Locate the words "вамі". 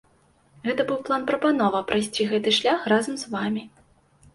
3.37-3.63